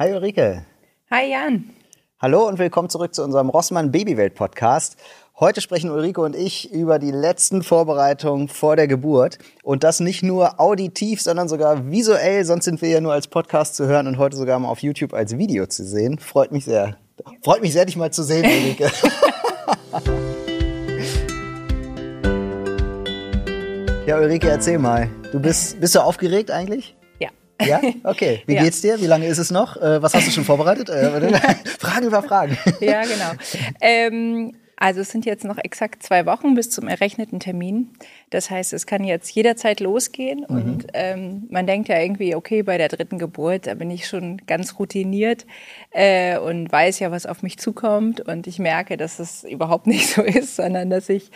[0.00, 0.64] Hi Ulrike.
[1.10, 1.70] Hi Jan.
[2.20, 4.96] Hallo und willkommen zurück zu unserem Rossmann Babywelt Podcast.
[5.40, 9.38] Heute sprechen Ulrike und ich über die letzten Vorbereitungen vor der Geburt.
[9.64, 12.44] Und das nicht nur auditiv, sondern sogar visuell.
[12.44, 15.14] Sonst sind wir ja nur als Podcast zu hören und heute sogar mal auf YouTube
[15.14, 16.20] als Video zu sehen.
[16.20, 16.96] Freut mich sehr.
[17.42, 18.92] Freut mich sehr, dich mal zu sehen, Ulrike.
[24.06, 25.10] ja, Ulrike, erzähl mal.
[25.32, 26.94] Du bist, bist du aufgeregt eigentlich?
[27.64, 27.80] Ja?
[28.04, 28.42] Okay.
[28.46, 28.62] Wie ja.
[28.62, 29.00] geht's dir?
[29.00, 29.76] Wie lange ist es noch?
[29.76, 30.88] Äh, was hast du schon vorbereitet?
[30.88, 31.38] Äh,
[31.78, 32.56] Fragen über Fragen.
[32.80, 33.32] Ja, genau.
[33.80, 37.90] Ähm, also es sind jetzt noch exakt zwei Wochen bis zum errechneten Termin.
[38.30, 40.44] Das heißt, es kann jetzt jederzeit losgehen.
[40.48, 40.56] Mhm.
[40.56, 44.38] Und ähm, man denkt ja irgendwie, okay, bei der dritten Geburt, da bin ich schon
[44.46, 45.46] ganz routiniert
[45.90, 48.20] äh, und weiß ja, was auf mich zukommt.
[48.20, 51.30] Und ich merke, dass es überhaupt nicht so ist, sondern dass ich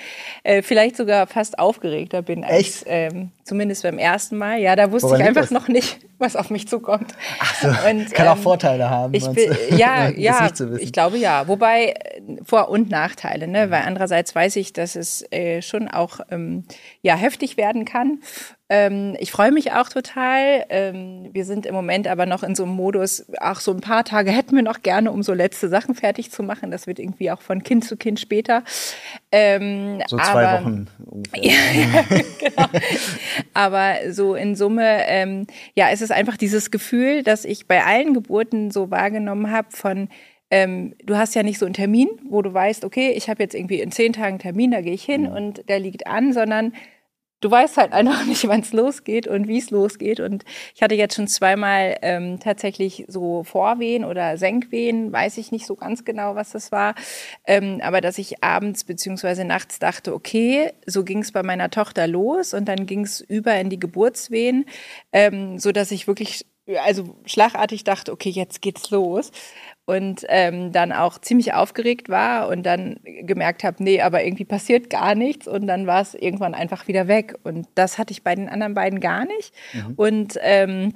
[0.45, 4.59] äh, vielleicht sogar fast aufgeregter bin als ähm, zumindest beim ersten Mal.
[4.60, 7.15] Ja, da wusste Woran ich einfach noch nicht, was auf mich zukommt.
[7.40, 9.15] Ach so, und, kann ähm, auch Vorteile haben.
[9.15, 10.48] Ich bin, ja, ja,
[10.79, 11.48] ich glaube ja.
[11.48, 11.95] Wobei
[12.45, 13.70] Vor- und Nachteile, ne?
[13.70, 16.64] weil andererseits weiß ich, dass es äh, schon auch ähm,
[17.02, 18.20] ja heftig werden kann.
[18.68, 20.64] Ähm, ich freue mich auch total.
[20.70, 24.02] Ähm, wir sind im Moment aber noch in so einem Modus, ach, so ein paar
[24.02, 26.70] Tage hätten wir noch gerne, um so letzte Sachen fertig zu machen.
[26.70, 28.64] Das wird irgendwie auch von Kind zu Kind später.
[29.30, 31.42] Ähm, so zwei aber, Wochen ungefähr.
[31.52, 32.04] ja,
[32.38, 32.68] genau.
[33.52, 38.14] Aber so in Summe, ähm, ja, es ist einfach dieses Gefühl, dass ich bei allen
[38.14, 40.09] Geburten so wahrgenommen habe von,
[40.52, 43.54] ähm, du hast ja nicht so einen Termin, wo du weißt, okay, ich habe jetzt
[43.54, 45.32] irgendwie in zehn Tagen Termin, da gehe ich hin mhm.
[45.32, 46.74] und der liegt an, sondern
[47.40, 50.20] du weißt halt einfach nicht, wann es losgeht und wie es losgeht.
[50.20, 55.64] Und ich hatte jetzt schon zweimal ähm, tatsächlich so Vorwehen oder Senkwehen, weiß ich nicht
[55.64, 56.96] so ganz genau, was das war.
[57.46, 62.06] Ähm, aber dass ich abends beziehungsweise nachts dachte, okay, so ging es bei meiner Tochter
[62.06, 64.66] los und dann ging es über in die Geburtswehen,
[65.14, 66.44] ähm, so dass ich wirklich
[66.84, 69.32] also schlagartig dachte, okay, jetzt geht's los
[69.84, 74.91] und ähm, dann auch ziemlich aufgeregt war und dann gemerkt habe, nee, aber irgendwie passiert
[74.91, 75.48] gar nichts.
[75.48, 77.34] Und dann war es irgendwann einfach wieder weg.
[77.43, 79.53] Und das hatte ich bei den anderen beiden gar nicht.
[79.72, 79.94] Mhm.
[79.97, 80.94] und ähm,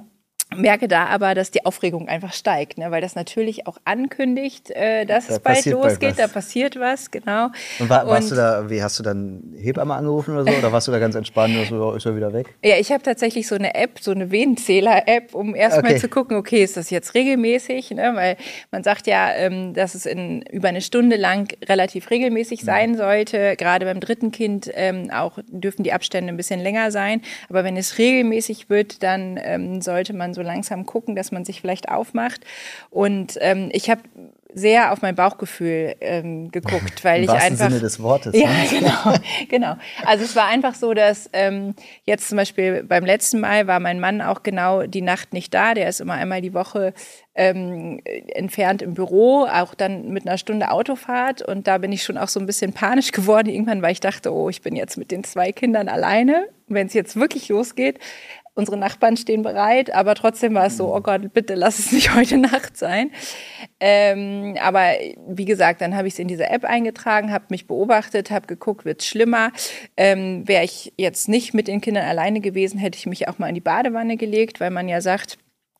[0.55, 2.89] merke da aber, dass die Aufregung einfach steigt, ne?
[2.89, 7.49] weil das natürlich auch ankündigt, äh, dass da es bald losgeht, da passiert was, genau.
[7.79, 10.71] Und, war, warst und, du da, wie hast du dann Hebamme angerufen oder so, oder
[10.71, 12.47] warst du da ganz entspannt und so, ist er wieder weg?
[12.63, 15.99] Ja, ich habe tatsächlich so eine App, so eine Venenzähler-App, um erstmal okay.
[15.99, 18.11] zu gucken, okay, ist das jetzt regelmäßig, ne?
[18.15, 18.37] weil
[18.71, 22.97] man sagt ja, ähm, dass es in über eine Stunde lang relativ regelmäßig sein mhm.
[22.97, 27.65] sollte, gerade beim dritten Kind ähm, auch dürfen die Abstände ein bisschen länger sein, aber
[27.65, 31.89] wenn es regelmäßig wird, dann ähm, sollte man so langsam gucken, dass man sich vielleicht
[31.89, 32.41] aufmacht.
[32.89, 34.01] Und ähm, ich habe
[34.53, 38.33] sehr auf mein Bauchgefühl ähm, geguckt, weil Im ich einfach Sinne des Wortes.
[38.35, 38.65] Ja, ne?
[38.69, 39.13] genau,
[39.49, 39.75] genau.
[40.05, 43.99] Also es war einfach so, dass ähm, jetzt zum Beispiel beim letzten Mal war mein
[43.99, 45.73] Mann auch genau die Nacht nicht da.
[45.73, 46.93] Der ist immer einmal die Woche
[47.35, 48.01] ähm,
[48.33, 51.41] entfernt im Büro, auch dann mit einer Stunde Autofahrt.
[51.41, 54.33] Und da bin ich schon auch so ein bisschen panisch geworden irgendwann, weil ich dachte,
[54.33, 56.47] oh, ich bin jetzt mit den zwei Kindern alleine.
[56.67, 57.99] Wenn es jetzt wirklich losgeht,
[58.57, 62.15] Unsere Nachbarn stehen bereit, aber trotzdem war es so, oh Gott, bitte lass es nicht
[62.15, 63.11] heute Nacht sein.
[63.79, 64.93] Ähm, aber
[65.27, 68.83] wie gesagt, dann habe ich es in diese App eingetragen, habe mich beobachtet, habe geguckt,
[68.83, 69.51] wird schlimmer.
[69.95, 73.47] Ähm, Wäre ich jetzt nicht mit den Kindern alleine gewesen, hätte ich mich auch mal
[73.47, 75.37] in die Badewanne gelegt, weil man ja sagt,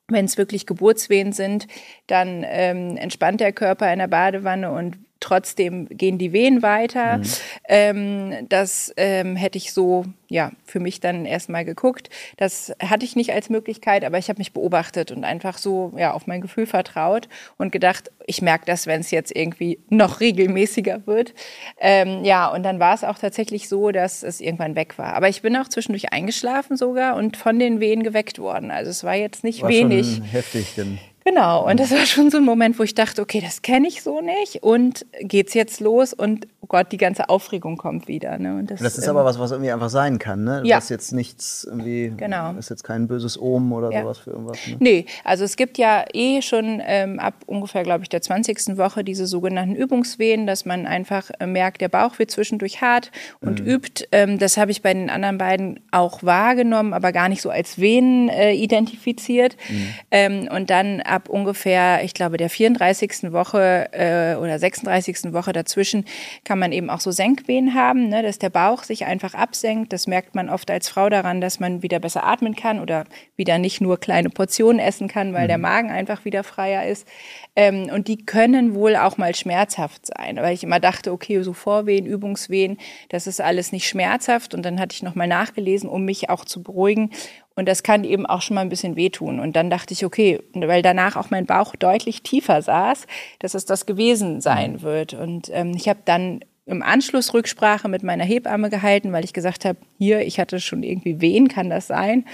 [0.07, 1.67] wenn es wirklich Geburtswehen sind,
[2.05, 7.17] dann ähm, entspannt der Körper in der Badewanne und trotzdem gehen die Wehen weiter.
[7.17, 7.23] Mhm.
[7.67, 12.09] Ähm, das ähm, hätte ich so ja für mich dann erstmal geguckt.
[12.37, 16.13] Das hatte ich nicht als Möglichkeit, aber ich habe mich beobachtet und einfach so ja
[16.13, 21.07] auf mein Gefühl vertraut und gedacht, ich merke das, wenn es jetzt irgendwie noch regelmäßiger
[21.07, 21.33] wird.
[21.79, 25.13] Ähm, ja, und dann war es auch tatsächlich so, dass es irgendwann weg war.
[25.13, 28.71] Aber ich bin auch zwischendurch eingeschlafen sogar und von den Wehen geweckt worden.
[28.71, 30.15] Also es war jetzt nicht war wenig.
[30.15, 33.41] Schon heftig, denn Genau, und das war schon so ein Moment, wo ich dachte, okay,
[33.41, 37.75] das kenne ich so nicht und geht's jetzt los und oh Gott, die ganze Aufregung
[37.75, 38.37] kommt wieder.
[38.37, 38.55] Ne?
[38.55, 40.61] Und das, das ist ähm, aber was, was irgendwie einfach sein kann, ne?
[40.63, 40.77] Ja.
[40.77, 42.53] Das ist jetzt nichts irgendwie, genau.
[42.53, 44.03] ist jetzt kein böses Omen oder ja.
[44.03, 44.57] sowas für irgendwas.
[44.67, 44.77] Ne?
[44.79, 48.77] Nee, also es gibt ja eh schon ähm, ab ungefähr, glaube ich, der 20.
[48.77, 53.11] Woche diese sogenannten Übungswehen, dass man einfach äh, merkt, der Bauch wird zwischendurch hart
[53.41, 53.67] und mhm.
[53.67, 54.07] übt.
[54.13, 57.79] Ähm, das habe ich bei den anderen beiden auch wahrgenommen, aber gar nicht so als
[57.79, 59.57] Wehen äh, identifiziert.
[59.67, 59.93] Mhm.
[60.11, 63.33] Ähm, und dann ab ungefähr, ich glaube, der 34.
[63.33, 65.33] Woche äh, oder 36.
[65.33, 66.05] Woche dazwischen
[66.43, 69.91] kann man eben auch so Senkwehen haben, ne, dass der Bauch sich einfach absenkt.
[69.91, 73.05] Das merkt man oft als Frau daran, dass man wieder besser atmen kann oder
[73.35, 75.47] wieder nicht nur kleine Portionen essen kann, weil mhm.
[75.47, 77.07] der Magen einfach wieder freier ist.
[77.55, 81.53] Ähm, und die können wohl auch mal schmerzhaft sein, weil ich immer dachte, okay, so
[81.53, 82.77] Vorwehen, Übungswehen,
[83.09, 84.53] das ist alles nicht schmerzhaft.
[84.53, 87.09] Und dann hatte ich nochmal nachgelesen, um mich auch zu beruhigen.
[87.57, 89.39] Und das kann eben auch schon mal ein bisschen wehtun.
[89.39, 93.07] Und dann dachte ich, okay, weil danach auch mein Bauch deutlich tiefer saß,
[93.39, 94.81] dass es das gewesen sein mhm.
[94.83, 95.13] wird.
[95.15, 99.65] Und ähm, ich habe dann im Anschluss Rücksprache mit meiner Hebamme gehalten, weil ich gesagt
[99.65, 102.25] habe, hier, ich hatte schon irgendwie Wehen, kann das sein?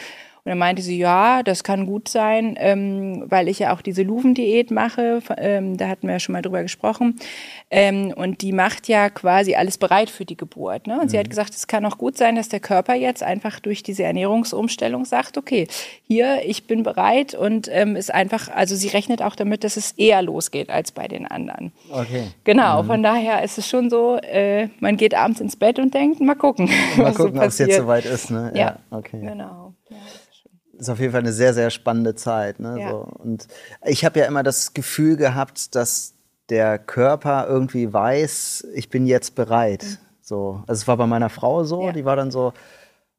[0.45, 4.03] Und dann meinte sie, ja, das kann gut sein, ähm, weil ich ja auch diese
[4.03, 5.21] Luven-Diät mache.
[5.37, 7.17] Ähm, da hatten wir ja schon mal drüber gesprochen.
[7.71, 10.85] Ähm, und die macht ja quasi alles bereit für die Geburt.
[10.85, 10.95] Ne?
[10.95, 11.09] Und mhm.
[11.09, 11.29] sie hat mhm.
[11.29, 15.37] gesagt, es kann auch gut sein, dass der Körper jetzt einfach durch diese Ernährungsumstellung sagt,
[15.37, 15.65] okay,
[16.05, 19.93] hier, ich bin bereit und ähm, ist einfach, also sie rechnet auch damit, dass es
[19.93, 21.71] eher losgeht als bei den anderen.
[21.89, 22.27] Okay.
[22.43, 22.87] Genau, mhm.
[22.87, 26.35] von daher ist es schon so, äh, man geht abends ins Bett und denkt, mal
[26.35, 26.69] gucken.
[26.97, 28.29] Mal gucken, so ob es jetzt soweit ist.
[28.29, 28.51] Ne?
[28.53, 28.79] Ja, ja.
[28.91, 29.21] okay.
[29.21, 29.73] Genau.
[29.89, 29.95] Ja
[30.77, 32.59] ist auf jeden Fall eine sehr, sehr spannende Zeit.
[32.59, 32.79] Ne?
[32.79, 32.89] Ja.
[32.89, 33.07] So.
[33.19, 33.47] Und
[33.85, 36.13] ich habe ja immer das Gefühl gehabt, dass
[36.49, 39.83] der Körper irgendwie weiß, ich bin jetzt bereit.
[39.83, 39.97] Mhm.
[40.21, 40.63] So.
[40.67, 41.91] Also es war bei meiner Frau so, ja.
[41.91, 42.53] die war dann so,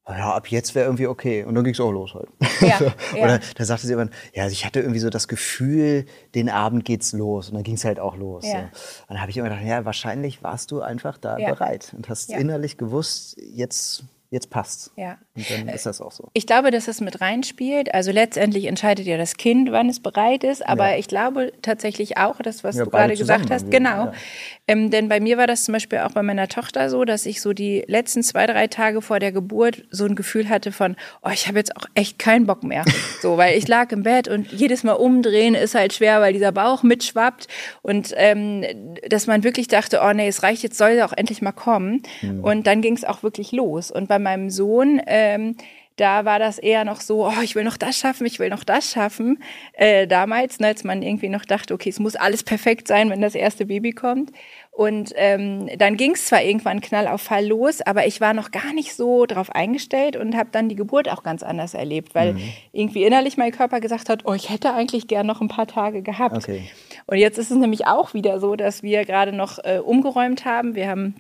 [0.07, 1.45] ja, ab jetzt wäre irgendwie okay.
[1.45, 2.29] Und dann ging es auch los halt.
[2.61, 2.79] Ja,
[3.19, 6.05] Oder da sagte sie immer, ja, ich hatte irgendwie so das Gefühl,
[6.35, 7.49] den Abend geht's los.
[7.49, 8.45] Und dann ging es halt auch los.
[8.45, 8.53] Ja.
[8.53, 8.59] So.
[8.59, 12.31] Und dann habe ich immer gedacht, ja, wahrscheinlich warst du einfach da bereit und hast
[12.31, 14.05] innerlich gewusst, jetzt
[14.35, 14.93] jetzt passt.
[14.97, 15.17] Ja.
[15.37, 16.29] Und dann ist das auch so.
[16.35, 17.95] Ich glaube, dass das mit reinspielt.
[17.95, 20.67] Also letztendlich entscheidet ja das Kind, wann es bereit ist.
[20.67, 20.99] Aber ja.
[20.99, 24.07] ich glaube tatsächlich auch, das, was ja, du gerade gesagt hast, genau.
[24.07, 24.13] Ja.
[24.67, 27.41] Ähm, denn bei mir war das zum Beispiel auch bei meiner Tochter so, dass ich
[27.41, 31.31] so die letzten zwei, drei Tage vor der Geburt so ein Gefühl hatte von, oh,
[31.33, 32.85] ich habe jetzt auch echt keinen Bock mehr.
[33.23, 36.53] so, weil ich lag im Bett und jedes Mal umdrehen ist halt schwer, weil dieser
[36.53, 37.47] Bauch mitschwappt.
[37.83, 38.65] Und ähm,
[39.09, 42.03] dass man wirklich dachte, oh nee, es reicht, jetzt soll er auch endlich mal kommen.
[42.21, 42.43] Mhm.
[42.43, 43.93] Und dann ging es auch wirklich los.
[43.93, 45.57] Und beim meinem Sohn, ähm,
[45.97, 48.65] da war das eher noch so, oh, ich will noch das schaffen, ich will noch
[48.65, 49.41] das schaffen.
[49.75, 53.21] Äh, damals, ne, als man irgendwie noch dachte, okay, es muss alles perfekt sein, wenn
[53.21, 54.33] das erste Baby kommt.
[54.73, 58.51] Und ähm, dann ging es zwar irgendwann knall auf Fall los, aber ich war noch
[58.51, 62.33] gar nicht so drauf eingestellt und habe dann die Geburt auch ganz anders erlebt, weil
[62.33, 62.43] mhm.
[62.73, 66.03] irgendwie innerlich mein Körper gesagt hat, oh, ich hätte eigentlich gern noch ein paar Tage
[66.03, 66.37] gehabt.
[66.37, 66.65] Okay.
[67.07, 70.75] Und jetzt ist es nämlich auch wieder so, dass wir gerade noch äh, umgeräumt haben.
[70.75, 71.15] Wir haben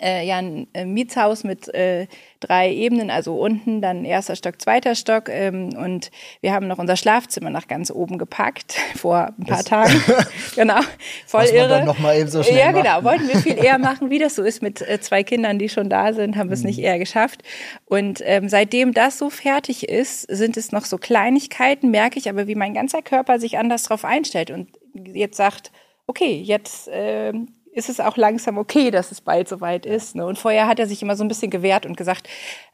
[0.00, 2.06] äh, ja ein äh, Mietshaus mit äh,
[2.40, 6.10] drei Ebenen, also unten dann erster Stock, zweiter Stock ähm, und
[6.40, 10.02] wir haben noch unser Schlafzimmer nach ganz oben gepackt vor ein paar das Tagen.
[10.54, 10.80] genau,
[11.26, 11.68] voll Was irre.
[11.68, 13.04] dann noch mal eben so schnell ja, genau, machen.
[13.04, 15.88] wollten wir viel eher machen, wie das so ist mit äh, zwei Kindern, die schon
[15.88, 16.66] da sind, haben wir es mhm.
[16.66, 17.42] nicht eher geschafft.
[17.86, 22.46] Und ähm, seitdem das so fertig ist, sind es noch so Kleinigkeiten, merke ich aber,
[22.46, 25.72] wie mein ganzer Körper sich anders darauf einstellt und jetzt sagt,
[26.06, 27.32] okay, jetzt äh,
[27.74, 30.14] ist es auch langsam okay, dass es bald soweit ist.
[30.14, 30.24] Ne?
[30.24, 32.28] Und vorher hat er sich immer so ein bisschen gewehrt und gesagt,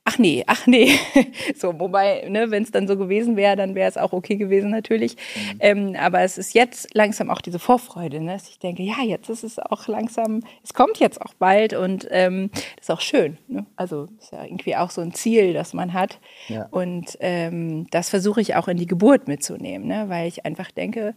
[0.05, 0.93] ach nee, ach nee.
[1.57, 4.71] so, wobei, ne, wenn es dann so gewesen wäre, dann wäre es auch okay gewesen
[4.71, 5.17] natürlich.
[5.17, 5.59] Mhm.
[5.61, 8.33] Ähm, aber es ist jetzt langsam auch diese Vorfreude, ne?
[8.33, 12.07] dass ich denke, ja, jetzt ist es auch langsam, es kommt jetzt auch bald und
[12.11, 13.39] ähm, das ist auch schön.
[13.49, 13.65] Ne?
[13.77, 16.19] Also ist ja irgendwie auch so ein Ziel, das man hat.
[16.49, 16.69] Ja.
[16.71, 20.09] Und ähm, das versuche ich auch in die Geburt mitzunehmen, ne?
[20.09, 21.15] weil ich einfach denke,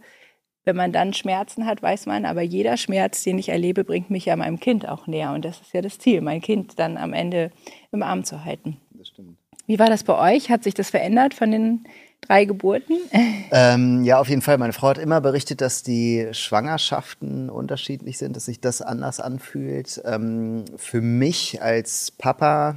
[0.64, 4.26] wenn man dann Schmerzen hat, weiß man, aber jeder Schmerz, den ich erlebe, bringt mich
[4.26, 5.32] ja meinem Kind auch näher.
[5.32, 7.50] Und das ist ja das Ziel, mein Kind dann am Ende
[7.92, 8.78] im Arm zu halten.
[8.92, 9.36] Das stimmt.
[9.66, 10.50] Wie war das bei euch?
[10.50, 11.84] Hat sich das verändert von den
[12.20, 12.96] drei Geburten?
[13.56, 14.58] Ähm, ja, auf jeden Fall.
[14.58, 20.02] Meine Frau hat immer berichtet, dass die Schwangerschaften unterschiedlich sind, dass sich das anders anfühlt.
[20.04, 22.76] Ähm, für mich als Papa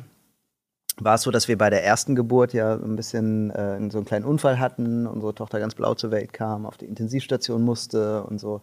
[1.00, 4.06] war es so, dass wir bei der ersten Geburt ja ein bisschen äh, so einen
[4.06, 8.40] kleinen Unfall hatten, unsere Tochter ganz blau zur Welt kam, auf die Intensivstation musste und
[8.40, 8.62] so.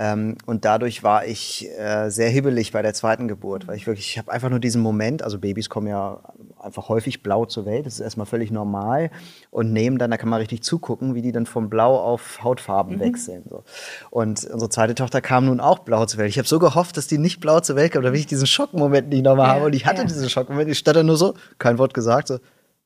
[0.00, 4.10] Ähm, und dadurch war ich äh, sehr hibbelig bei der zweiten Geburt, weil ich wirklich,
[4.10, 6.20] ich habe einfach nur diesen Moment, also Babys kommen ja
[6.60, 9.10] einfach häufig blau zur Welt, das ist erstmal völlig normal
[9.50, 12.94] und nehmen dann, da kann man richtig zugucken, wie die dann vom Blau auf Hautfarben
[12.94, 13.00] mhm.
[13.00, 13.42] wechseln.
[13.50, 13.64] So.
[14.10, 16.30] Und unsere zweite Tochter kam nun auch blau zur Welt.
[16.30, 19.08] Ich habe so gehofft, dass die nicht blau zur Welt kommt, damit ich diesen Schockmoment
[19.08, 19.64] nicht nochmal ja, habe.
[19.66, 20.06] Und ich hatte ja.
[20.06, 22.38] diesen Schockmoment, ich stand da nur so, kein Wort gesagt, so,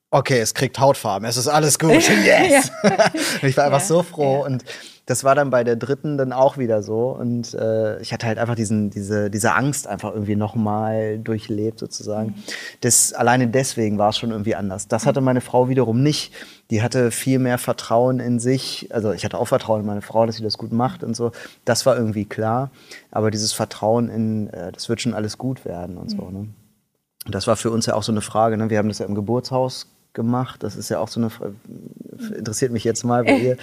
[0.09, 1.91] okay, es kriegt Hautfarben, es ist alles gut,
[2.25, 2.71] yes!
[3.43, 4.63] ich war einfach so froh und
[5.05, 7.09] das war dann bei der dritten dann auch wieder so.
[7.09, 12.35] Und äh, ich hatte halt einfach diesen, diese, diese Angst einfach irgendwie nochmal durchlebt, sozusagen.
[12.81, 14.87] Das, alleine deswegen war es schon irgendwie anders.
[14.87, 16.33] Das hatte meine Frau wiederum nicht.
[16.69, 18.89] Die hatte viel mehr Vertrauen in sich.
[18.91, 21.31] Also ich hatte auch Vertrauen in meine Frau, dass sie das gut macht und so.
[21.65, 22.71] Das war irgendwie klar.
[23.11, 26.29] Aber dieses Vertrauen in, äh, das wird schon alles gut werden und so.
[26.29, 26.47] Ne?
[27.25, 28.55] Und das war für uns ja auch so eine Frage.
[28.55, 28.69] Ne?
[28.69, 30.63] Wir haben das ja im Geburtshaus gemacht.
[30.63, 31.31] Das ist ja auch so eine,
[32.35, 33.57] interessiert mich jetzt mal, wie ihr,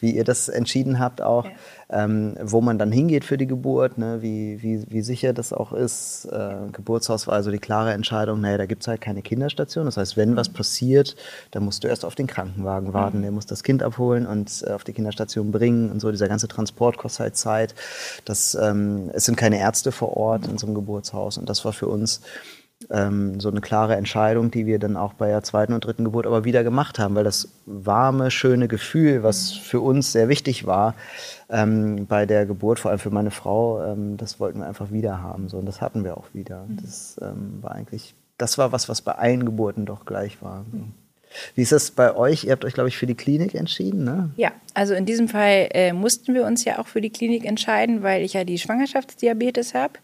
[0.00, 2.04] wie ihr das entschieden habt auch, ja.
[2.04, 4.18] ähm, wo man dann hingeht für die Geburt, ne?
[4.20, 6.26] wie, wie, wie sicher das auch ist.
[6.26, 9.86] Äh, Geburtshaus war also die klare Entscheidung, naja, da gibt es halt keine Kinderstation.
[9.86, 11.16] Das heißt, wenn was passiert,
[11.50, 13.22] dann musst du erst auf den Krankenwagen warten, mhm.
[13.22, 16.10] der muss das Kind abholen und äh, auf die Kinderstation bringen und so.
[16.10, 17.74] Dieser ganze Transport kostet halt Zeit.
[18.24, 21.72] Das, ähm, es sind keine Ärzte vor Ort in so einem Geburtshaus und das war
[21.72, 22.20] für uns
[22.90, 26.26] ähm, so eine klare Entscheidung, die wir dann auch bei der zweiten und dritten Geburt
[26.26, 30.94] aber wieder gemacht haben, weil das warme, schöne Gefühl, was für uns sehr wichtig war,
[31.50, 35.22] ähm, bei der Geburt, vor allem für meine Frau, ähm, das wollten wir einfach wieder
[35.22, 35.48] haben.
[35.48, 36.64] So, und das hatten wir auch wieder.
[36.82, 40.64] Das ähm, war eigentlich, das war was, was bei allen Geburten doch gleich war.
[40.72, 40.78] So.
[41.54, 42.44] Wie ist das bei euch?
[42.44, 44.30] Ihr habt euch, glaube ich, für die Klinik entschieden, ne?
[44.36, 48.02] Ja, also in diesem Fall äh, mussten wir uns ja auch für die Klinik entscheiden,
[48.02, 49.94] weil ich ja die Schwangerschaftsdiabetes habe.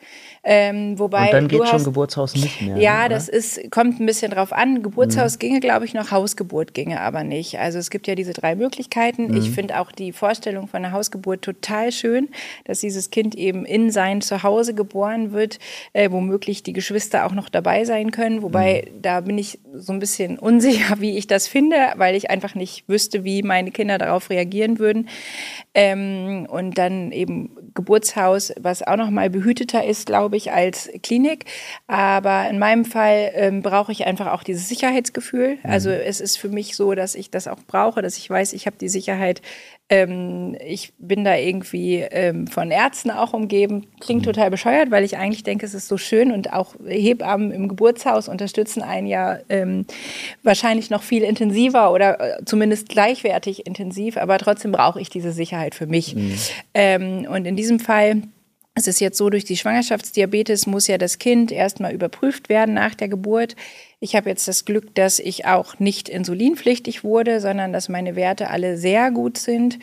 [0.44, 2.76] Ähm, wobei Und dann geht schon hast, Geburtshaus nicht mehr.
[2.78, 3.08] Ja, ne?
[3.10, 4.82] das ist, kommt ein bisschen drauf an.
[4.82, 5.38] Geburtshaus mhm.
[5.40, 7.58] ginge, glaube ich, noch Hausgeburt ginge aber nicht.
[7.58, 9.28] Also es gibt ja diese drei Möglichkeiten.
[9.28, 9.36] Mhm.
[9.38, 12.28] Ich finde auch die Vorstellung von einer Hausgeburt total schön,
[12.64, 15.58] dass dieses Kind eben in sein Zuhause geboren wird,
[15.92, 18.42] äh, womöglich die Geschwister auch noch dabei sein können.
[18.42, 19.02] Wobei mhm.
[19.02, 22.88] da bin ich so ein bisschen unsicher, wie ich das finde, weil ich einfach nicht
[22.88, 25.08] wüsste, wie meine Kinder darauf reagieren würden.
[25.74, 31.44] Ähm, und dann eben Geburtshaus, was auch noch mal behüteter ist, glaube ich, als Klinik.
[31.86, 35.56] Aber in meinem Fall ähm, brauche ich einfach auch dieses Sicherheitsgefühl.
[35.62, 35.70] Mhm.
[35.70, 38.66] Also es ist für mich so, dass ich das auch brauche, dass ich weiß, ich
[38.66, 39.42] habe die Sicherheit.
[39.88, 43.88] Ähm, ich bin da irgendwie ähm, von Ärzten auch umgeben.
[44.00, 44.26] Klingt mhm.
[44.26, 48.28] total bescheuert, weil ich eigentlich denke, es ist so schön und auch Hebammen im Geburtshaus
[48.28, 49.86] unterstützen einen ja ähm,
[50.44, 54.16] wahrscheinlich noch viel intensiver oder äh, zumindest gleichwertig intensiv.
[54.16, 56.14] Aber trotzdem brauche ich diese Sicherheit für mich.
[56.14, 56.34] Mhm.
[56.72, 58.22] Ähm, und in diesem Fall
[58.80, 62.94] es ist jetzt so, durch die Schwangerschaftsdiabetes muss ja das Kind erstmal überprüft werden nach
[62.94, 63.56] der Geburt.
[63.98, 68.48] Ich habe jetzt das Glück, dass ich auch nicht insulinpflichtig wurde, sondern dass meine Werte
[68.48, 69.78] alle sehr gut sind.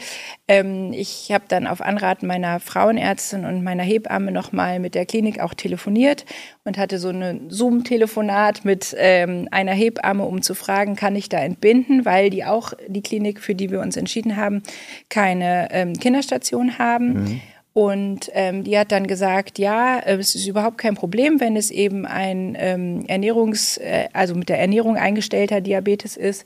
[0.48, 5.42] Ähm, ich habe dann auf Anraten meiner Frauenärztin und meiner Hebamme nochmal mit der Klinik
[5.42, 6.26] auch telefoniert
[6.64, 11.38] und hatte so ein Zoom-Telefonat mit ähm, einer Hebamme, um zu fragen, kann ich da
[11.38, 14.64] entbinden, weil die auch, die Klinik, für die wir uns entschieden haben,
[15.10, 17.14] keine ähm, Kinderstation haben.
[17.14, 17.42] Mhm.
[17.78, 21.70] Und ähm, die hat dann gesagt, ja, äh, es ist überhaupt kein Problem, wenn es
[21.70, 26.44] eben ein ähm, Ernährungs-, äh, also mit der Ernährung eingestellter Diabetes ist.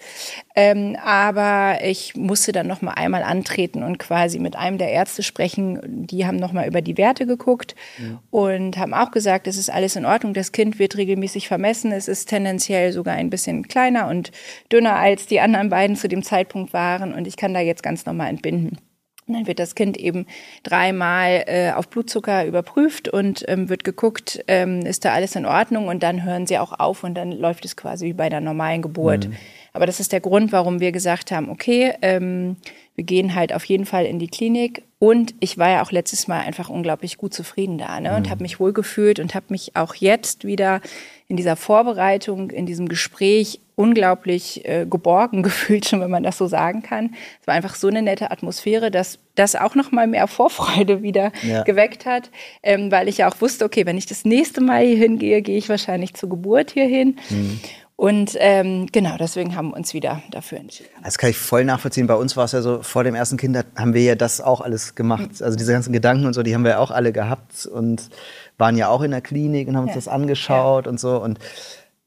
[0.57, 5.23] Ähm, aber ich musste dann noch mal einmal antreten und quasi mit einem der Ärzte
[5.23, 5.79] sprechen.
[6.05, 8.21] Die haben noch mal über die Werte geguckt ja.
[8.29, 10.33] und haben auch gesagt, es ist alles in Ordnung.
[10.33, 11.93] Das Kind wird regelmäßig vermessen.
[11.93, 14.31] Es ist tendenziell sogar ein bisschen kleiner und
[14.69, 17.13] dünner als die anderen beiden zu dem Zeitpunkt waren.
[17.13, 18.79] Und ich kann da jetzt ganz normal entbinden.
[19.27, 20.25] Und dann wird das Kind eben
[20.63, 25.87] dreimal äh, auf Blutzucker überprüft und ähm, wird geguckt, ähm, ist da alles in Ordnung
[25.87, 28.81] und dann hören sie auch auf und dann läuft es quasi wie bei einer normalen
[28.81, 29.27] Geburt.
[29.27, 29.35] Mhm.
[29.73, 32.57] Aber das ist der Grund, warum wir gesagt haben, okay, ähm,
[32.95, 34.83] wir gehen halt auf jeden Fall in die Klinik.
[34.99, 38.15] Und ich war ja auch letztes Mal einfach unglaublich gut zufrieden da ne?
[38.15, 38.29] und mhm.
[38.31, 40.81] habe mich wohlgefühlt und habe mich auch jetzt wieder
[41.27, 46.47] in dieser Vorbereitung, in diesem Gespräch unglaublich äh, geborgen gefühlt, schon wenn man das so
[46.47, 47.15] sagen kann.
[47.41, 51.31] Es war einfach so eine nette Atmosphäre, dass das auch noch mal mehr Vorfreude wieder
[51.41, 51.63] ja.
[51.63, 52.29] geweckt hat,
[52.61, 55.57] ähm, weil ich ja auch wusste, okay, wenn ich das nächste Mal hier hingehe, gehe
[55.57, 57.17] ich wahrscheinlich zur Geburt hierhin.
[57.29, 57.59] Mhm.
[58.01, 60.89] Und ähm, genau, deswegen haben wir uns wieder dafür entschieden.
[61.03, 62.07] Das kann ich voll nachvollziehen.
[62.07, 64.59] Bei uns war es ja so, vor dem ersten Kind haben wir ja das auch
[64.59, 65.39] alles gemacht.
[65.39, 68.09] Also diese ganzen Gedanken und so, die haben wir auch alle gehabt und
[68.57, 69.97] waren ja auch in der Klinik und haben uns ja.
[69.97, 70.91] das angeschaut ja.
[70.91, 71.21] und so.
[71.21, 71.37] Und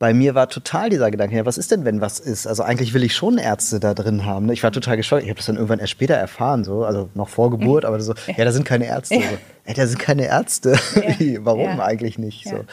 [0.01, 2.47] bei mir war total dieser Gedanke, ja, was ist denn, wenn was ist?
[2.47, 4.47] Also eigentlich will ich schon Ärzte da drin haben.
[4.47, 4.53] Ne?
[4.53, 5.23] Ich war total geschockt.
[5.23, 8.15] Ich habe das dann irgendwann erst später erfahren, so, also noch vor Geburt, aber so,
[8.37, 9.15] ja, da sind keine Ärzte.
[9.15, 9.23] So.
[9.67, 10.77] Ey, da sind keine Ärzte.
[11.21, 11.39] Ja.
[11.45, 12.47] Warum eigentlich nicht?
[12.47, 12.65] So.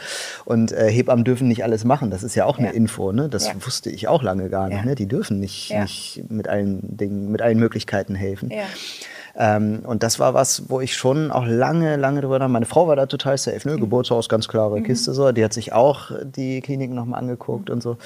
[0.44, 2.10] Und äh, Hebammen dürfen nicht alles machen.
[2.10, 3.12] Das ist ja auch eine Info.
[3.12, 3.30] Ne?
[3.30, 4.84] Das wusste ich auch lange gar nicht.
[4.84, 4.94] Ne?
[4.94, 8.52] Die dürfen nicht, nicht mit allen Dingen, mit allen Möglichkeiten helfen.
[9.36, 12.48] Ähm, und das war was, wo ich schon auch lange, lange drüber nach.
[12.48, 13.76] Meine Frau war da total safe, ne?
[13.76, 13.80] Mhm.
[13.80, 14.84] Geburtshaus, ganz klare mhm.
[14.84, 15.32] Kiste so.
[15.32, 17.74] Die hat sich auch die Kliniken nochmal angeguckt mhm.
[17.74, 17.96] und so.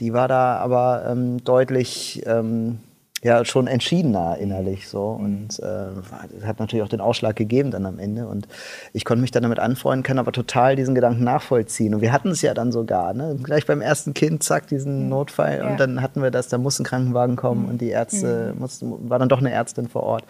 [0.00, 2.78] Die war da aber ähm, deutlich ähm,
[3.22, 7.98] ja schon entschiedener innerlich so und äh, hat natürlich auch den Ausschlag gegeben dann am
[7.98, 8.46] Ende und
[8.92, 12.30] ich konnte mich dann damit anfreunden, kann aber total diesen Gedanken nachvollziehen und wir hatten
[12.30, 13.36] es ja dann sogar, ne?
[13.42, 15.08] gleich beim ersten Kind, zack, diesen mhm.
[15.08, 15.68] Notfall ja.
[15.68, 17.70] und dann hatten wir das, da muss ein Krankenwagen kommen mhm.
[17.70, 18.60] und die Ärzte, mhm.
[18.60, 20.24] mussten, war dann doch eine Ärztin vor Ort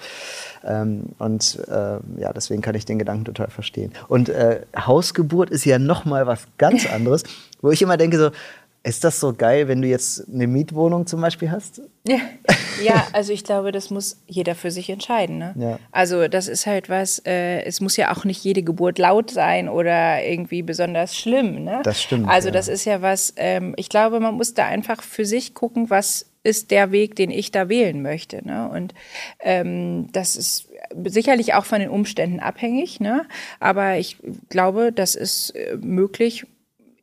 [0.64, 5.66] ähm, und äh, ja, deswegen kann ich den Gedanken total verstehen und äh, Hausgeburt ist
[5.66, 7.25] ja nochmal was ganz anderes,
[7.61, 8.30] wo ich immer denke so,
[8.88, 11.83] ist das so geil, wenn du jetzt eine Mietwohnung zum Beispiel hast?
[12.07, 12.16] Ja,
[12.83, 15.37] ja also ich glaube, das muss jeder für sich entscheiden.
[15.37, 15.54] Ne?
[15.59, 15.78] Ja.
[15.92, 19.68] Also das ist halt was, äh, es muss ja auch nicht jede Geburt laut sein
[19.68, 21.64] oder irgendwie besonders schlimm.
[21.64, 21.80] Ne?
[21.85, 22.28] Das stimmt.
[22.28, 22.52] Also ja.
[22.52, 26.25] das ist ja was, ähm, ich glaube, man muss da einfach für sich gucken, was
[26.42, 28.42] ist der Weg, den ich da wählen möchte.
[28.47, 28.71] Ne?
[28.71, 28.95] Und
[29.40, 30.68] ähm, das ist
[31.04, 33.26] sicherlich auch von den Umständen abhängig, ne?
[33.61, 34.16] aber ich
[34.49, 36.47] glaube, das ist äh, möglich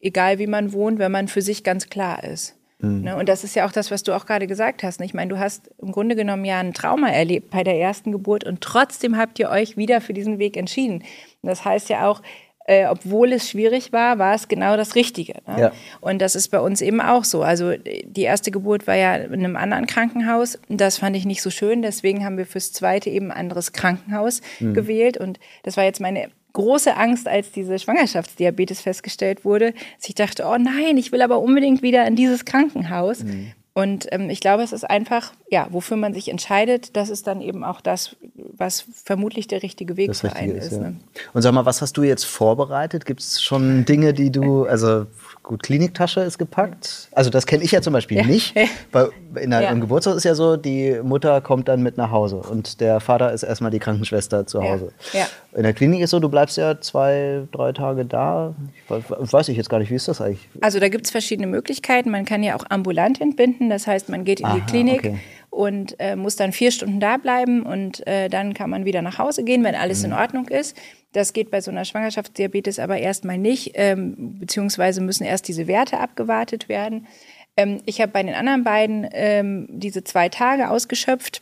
[0.05, 2.55] egal wie man wohnt, wenn man für sich ganz klar ist.
[2.79, 3.01] Mhm.
[3.01, 3.15] Ne?
[3.15, 4.99] Und das ist ja auch das, was du auch gerade gesagt hast.
[4.99, 5.05] Ne?
[5.05, 8.43] Ich meine, du hast im Grunde genommen ja ein Trauma erlebt bei der ersten Geburt
[8.43, 11.03] und trotzdem habt ihr euch wieder für diesen Weg entschieden.
[11.41, 12.21] Und das heißt ja auch,
[12.67, 15.33] äh, obwohl es schwierig war, war es genau das Richtige.
[15.47, 15.59] Ne?
[15.59, 15.71] Ja.
[16.01, 17.43] Und das ist bei uns eben auch so.
[17.43, 20.57] Also die erste Geburt war ja in einem anderen Krankenhaus.
[20.67, 21.83] Das fand ich nicht so schön.
[21.83, 24.73] Deswegen haben wir fürs zweite eben ein anderes Krankenhaus mhm.
[24.73, 25.17] gewählt.
[25.17, 30.45] Und das war jetzt meine große Angst, als diese Schwangerschaftsdiabetes festgestellt wurde, dass ich dachte,
[30.45, 33.23] oh nein, ich will aber unbedingt wieder in dieses Krankenhaus.
[33.23, 33.51] Mhm.
[33.77, 37.41] Und ähm, ich glaube, es ist einfach, ja, wofür man sich entscheidet, das ist dann
[37.41, 40.71] eben auch das, was vermutlich der richtige Weg für einen ist.
[40.71, 40.95] ist ne?
[41.33, 43.05] Und sag mal, was hast du jetzt vorbereitet?
[43.05, 45.07] Gibt es schon Dinge, die du, also
[45.45, 47.07] Gut, Kliniktasche ist gepackt.
[47.11, 48.25] Also das kenne ich ja zum Beispiel ja.
[48.25, 48.55] nicht.
[48.91, 49.09] Weil
[49.39, 49.69] in der, ja.
[49.69, 53.31] Im Geburtshaus ist ja so, die Mutter kommt dann mit nach Hause und der Vater
[53.31, 54.91] ist erstmal die Krankenschwester zu Hause.
[55.13, 55.27] Ja.
[55.55, 58.55] In der Klinik ist so, du bleibst ja zwei, drei Tage da.
[58.89, 60.49] Ich weiß ich jetzt gar nicht, wie ist das eigentlich?
[60.61, 62.09] Also da gibt es verschiedene Möglichkeiten.
[62.09, 63.69] Man kann ja auch ambulant entbinden.
[63.69, 64.99] Das heißt, man geht in Aha, die Klinik.
[65.05, 65.19] Okay
[65.55, 69.17] und äh, muss dann vier Stunden da bleiben und äh, dann kann man wieder nach
[69.17, 70.05] Hause gehen, wenn alles mhm.
[70.05, 70.77] in Ordnung ist.
[71.13, 75.99] Das geht bei so einer Schwangerschaftsdiabetes aber erstmal nicht, ähm, beziehungsweise müssen erst diese Werte
[75.99, 77.07] abgewartet werden.
[77.55, 81.41] Ähm, ich habe bei den anderen beiden ähm, diese zwei Tage ausgeschöpft,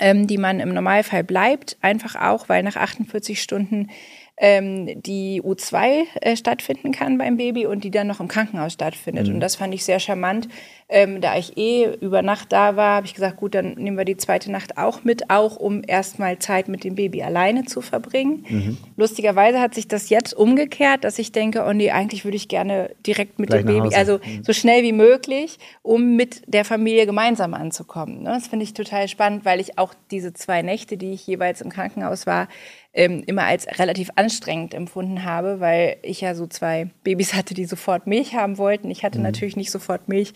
[0.00, 3.88] ähm, die man im Normalfall bleibt, einfach auch, weil nach 48 Stunden
[4.36, 9.28] ähm, die U2 äh, stattfinden kann beim Baby und die dann noch im Krankenhaus stattfindet.
[9.28, 9.34] Mhm.
[9.34, 10.48] Und das fand ich sehr charmant.
[10.88, 14.04] Ähm, da ich eh über Nacht da war, habe ich gesagt, gut, dann nehmen wir
[14.04, 18.44] die zweite Nacht auch mit, auch um erstmal Zeit mit dem Baby alleine zu verbringen.
[18.48, 18.78] Mhm.
[18.96, 22.90] Lustigerweise hat sich das jetzt umgekehrt, dass ich denke, oh nee, eigentlich würde ich gerne
[23.06, 24.44] direkt mit Gleich dem Baby, also mhm.
[24.44, 28.24] so schnell wie möglich, um mit der Familie gemeinsam anzukommen.
[28.24, 28.30] Ne?
[28.30, 31.70] Das finde ich total spannend, weil ich auch diese zwei Nächte, die ich jeweils im
[31.70, 32.48] Krankenhaus war,
[32.94, 37.64] ähm, immer als relativ anstrengend empfunden habe, weil ich ja so zwei Babys hatte, die
[37.64, 38.90] sofort Milch haben wollten.
[38.90, 39.24] Ich hatte mhm.
[39.24, 40.32] natürlich nicht sofort Milch.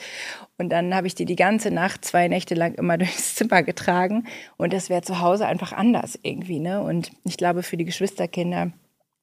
[0.58, 4.26] Und dann habe ich die die ganze Nacht, zwei Nächte lang immer durchs Zimmer getragen.
[4.56, 6.58] Und das wäre zu Hause einfach anders irgendwie.
[6.58, 6.82] Ne?
[6.82, 8.72] Und ich glaube, für die Geschwisterkinder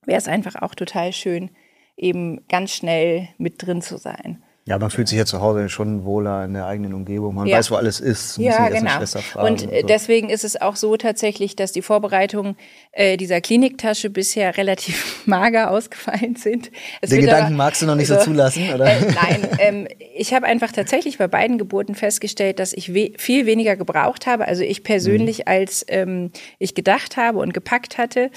[0.05, 1.49] wäre es einfach auch total schön,
[1.97, 4.43] eben ganz schnell mit drin zu sein.
[4.67, 7.35] Ja, man fühlt sich ja zu Hause schon wohler in der eigenen Umgebung.
[7.35, 7.59] Man ja.
[7.59, 8.39] weiß, wo alles ist.
[8.39, 8.97] Ja, genau.
[9.35, 9.67] Und, und so.
[9.87, 12.55] deswegen ist es auch so tatsächlich, dass die Vorbereitungen
[12.91, 16.71] äh, dieser Kliniktasche bisher relativ mager ausgefallen sind.
[16.99, 18.87] Es Den Gedanken aber, magst du noch nicht also, so zulassen, oder?
[18.87, 23.45] Äh, nein, ähm, ich habe einfach tatsächlich bei beiden Geburten festgestellt, dass ich we viel
[23.45, 24.47] weniger gebraucht habe.
[24.47, 25.43] Also ich persönlich, mhm.
[25.45, 28.31] als ähm, ich gedacht habe und gepackt hatte.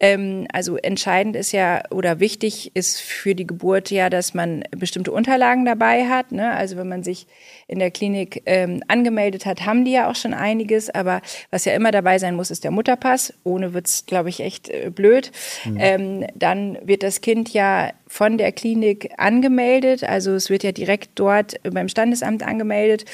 [0.00, 5.12] Ähm, also entscheidend ist ja oder wichtig ist für die Geburt ja, dass man bestimmte
[5.12, 6.32] Unterlagen da dabei hat.
[6.32, 6.52] Ne?
[6.52, 7.26] Also wenn man sich
[7.66, 10.90] in der Klinik ähm, angemeldet hat, haben die ja auch schon einiges.
[10.90, 13.34] Aber was ja immer dabei sein muss, ist der Mutterpass.
[13.42, 15.32] Ohne wird's, glaube ich, echt äh, blöd.
[15.64, 15.76] Mhm.
[15.78, 20.04] Ähm, dann wird das Kind ja von der Klinik angemeldet.
[20.04, 23.04] Also es wird ja direkt dort beim Standesamt angemeldet,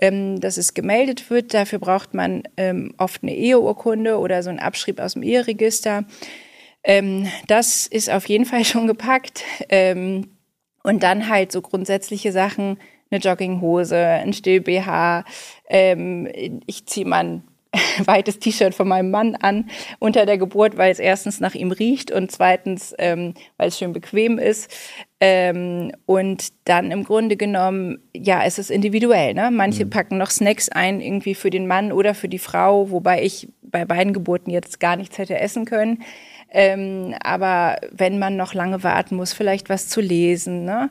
[0.00, 1.52] ähm, dass es gemeldet wird.
[1.54, 6.04] Dafür braucht man ähm, oft eine Eheurkunde oder so einen Abschrieb aus dem Eheregister.
[6.84, 9.42] Ähm, das ist auf jeden Fall schon gepackt.
[9.68, 10.33] Ähm,
[10.84, 12.78] und dann halt so grundsätzliche Sachen,
[13.10, 15.24] eine Jogginghose, ein Still-BH.
[15.68, 16.28] Ähm,
[16.66, 17.42] ich ziehe mein
[18.04, 22.12] weites T-Shirt von meinem Mann an unter der Geburt, weil es erstens nach ihm riecht
[22.12, 24.70] und zweitens, ähm, weil es schön bequem ist.
[25.20, 29.34] Ähm, und dann im Grunde genommen, ja, es ist individuell.
[29.34, 29.50] Ne?
[29.50, 29.90] Manche mhm.
[29.90, 33.84] packen noch Snacks ein, irgendwie für den Mann oder für die Frau, wobei ich bei
[33.84, 36.02] beiden Geburten jetzt gar nichts hätte essen können.
[36.54, 40.64] Ähm, aber wenn man noch lange warten muss, vielleicht was zu lesen.
[40.64, 40.88] Ne?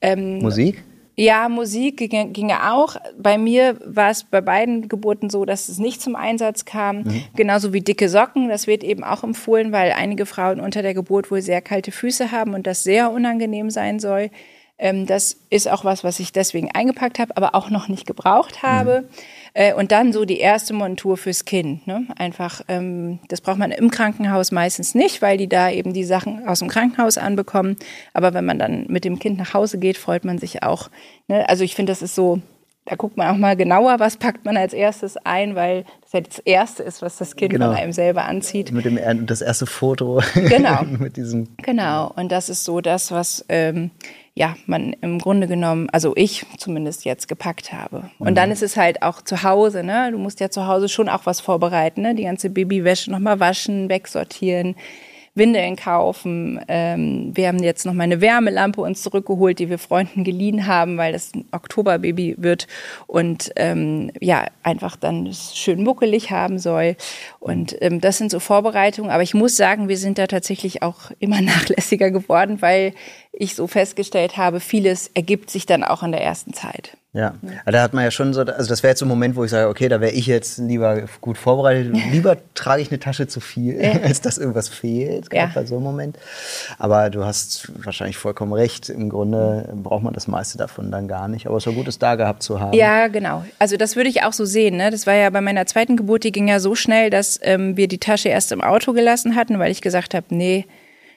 [0.00, 0.84] Ähm, Musik?
[1.16, 2.96] Ja, Musik ginge, auch.
[3.18, 7.02] Bei mir war es bei beiden Geburten so, dass es nicht zum Einsatz kam.
[7.02, 7.24] Mhm.
[7.34, 8.48] Genauso wie dicke Socken.
[8.48, 12.30] Das wird eben auch empfohlen, weil einige Frauen unter der Geburt wohl sehr kalte Füße
[12.30, 14.30] haben und das sehr unangenehm sein soll.
[14.78, 18.62] Ähm, das ist auch was, was ich deswegen eingepackt habe, aber auch noch nicht gebraucht
[18.62, 19.02] habe.
[19.02, 19.08] Mhm.
[19.54, 21.86] Äh, und dann so die erste Montur fürs Kind.
[21.86, 22.06] Ne?
[22.16, 26.46] Einfach, ähm, das braucht man im Krankenhaus meistens nicht, weil die da eben die Sachen
[26.46, 27.76] aus dem Krankenhaus anbekommen.
[28.14, 30.90] Aber wenn man dann mit dem Kind nach Hause geht, freut man sich auch.
[31.28, 31.48] Ne?
[31.48, 32.40] Also ich finde, das ist so,
[32.86, 36.20] da guckt man auch mal genauer, was packt man als erstes ein, weil das ja
[36.20, 37.66] das Erste ist, was das Kind genau.
[37.68, 38.72] von einem selber anzieht.
[38.72, 40.22] Mit dem das erste Foto.
[40.34, 40.82] Genau.
[40.98, 41.48] mit diesem.
[41.58, 42.12] Genau.
[42.16, 43.90] Und das ist so das, was ähm,
[44.34, 48.10] ja, man im Grunde genommen, also ich zumindest jetzt gepackt habe.
[48.18, 48.34] Und mhm.
[48.34, 50.10] dann ist es halt auch zu Hause, ne?
[50.12, 52.14] Du musst ja zu Hause schon auch was vorbereiten, ne?
[52.14, 54.76] Die ganze Babywäsche nochmal waschen, wegsortieren,
[55.34, 56.60] Windeln kaufen.
[56.68, 60.96] Ähm, wir haben jetzt noch mal eine Wärmelampe uns zurückgeholt, die wir Freunden geliehen haben,
[60.96, 62.66] weil das ein Oktoberbaby wird
[63.06, 66.96] und ähm, ja, einfach dann schön muckelig haben soll.
[67.38, 69.10] Und ähm, das sind so Vorbereitungen.
[69.10, 72.92] Aber ich muss sagen, wir sind da tatsächlich auch immer nachlässiger geworden, weil
[73.32, 76.96] ich so festgestellt habe, vieles ergibt sich dann auch in der ersten Zeit.
[77.12, 79.34] Ja, also da hat man ja schon so, also das wäre jetzt so ein Moment,
[79.34, 81.92] wo ich sage, okay, da wäre ich jetzt lieber gut vorbereitet.
[82.12, 84.00] Lieber trage ich eine Tasche zu viel, ja.
[84.04, 85.52] als dass irgendwas fehlt, gerade ja.
[85.52, 86.16] bei so einem Moment.
[86.78, 88.88] Aber du hast wahrscheinlich vollkommen recht.
[88.90, 91.48] Im Grunde braucht man das meiste davon dann gar nicht.
[91.48, 92.74] Aber es war gut, es da gehabt zu haben.
[92.74, 93.44] Ja, genau.
[93.58, 94.76] Also das würde ich auch so sehen.
[94.76, 94.92] Ne?
[94.92, 97.88] Das war ja bei meiner zweiten Geburt, die ging ja so schnell, dass ähm, wir
[97.88, 100.64] die Tasche erst im Auto gelassen hatten, weil ich gesagt habe, nee,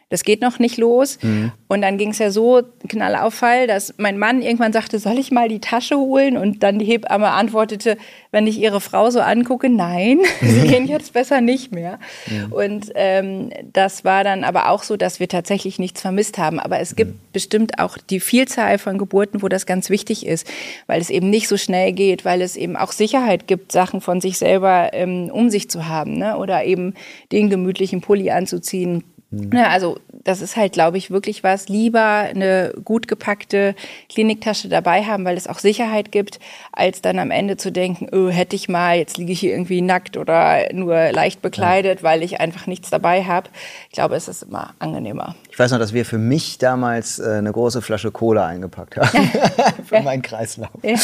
[0.09, 1.17] das geht noch nicht los.
[1.21, 1.51] Mhm.
[1.67, 5.49] Und dann ging es ja so knallauffall, dass mein Mann irgendwann sagte, soll ich mal
[5.49, 6.37] die Tasche holen?
[6.37, 7.97] Und dann die Hebamme antwortete,
[8.31, 11.99] wenn ich ihre Frau so angucke, nein, sie gehen jetzt besser nicht mehr.
[12.27, 12.53] Mhm.
[12.53, 16.59] Und ähm, das war dann aber auch so, dass wir tatsächlich nichts vermisst haben.
[16.59, 17.19] Aber es gibt mhm.
[17.31, 20.47] bestimmt auch die Vielzahl von Geburten, wo das ganz wichtig ist,
[20.85, 24.21] weil es eben nicht so schnell geht, weil es eben auch Sicherheit gibt, Sachen von
[24.21, 26.37] sich selber ähm, um sich zu haben ne?
[26.37, 26.93] oder eben
[27.31, 31.67] den gemütlichen Pulli anzuziehen ja, ne, also das ist halt, glaube ich, wirklich was.
[31.67, 33.75] Lieber eine gut gepackte
[34.09, 36.39] Kliniktasche dabei haben, weil es auch Sicherheit gibt,
[36.71, 39.81] als dann am Ende zu denken, oh, hätte ich mal, jetzt liege ich hier irgendwie
[39.81, 42.03] nackt oder nur leicht bekleidet, ja.
[42.03, 43.49] weil ich einfach nichts dabei habe.
[43.89, 45.35] Ich glaube, es ist immer angenehmer.
[45.49, 49.31] Ich weiß noch, dass wir für mich damals äh, eine große Flasche Cola eingepackt haben.
[49.85, 50.69] für meinen Kreislauf.
[50.83, 50.97] Ja.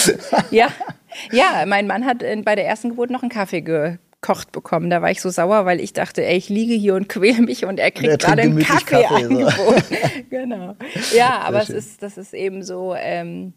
[0.52, 0.68] ja.
[1.32, 4.90] ja, mein Mann hat bei der ersten Geburt noch einen Kaffee ge gekocht bekommen.
[4.90, 7.66] Da war ich so sauer, weil ich dachte, ey, ich liege hier und quäle mich
[7.66, 9.26] und er kriegt gerade einen Kaffee, Kaffee.
[9.26, 9.76] So.
[10.30, 10.76] genau.
[11.14, 12.96] Ja, aber es ist, das ist eben so.
[12.98, 13.54] Ähm,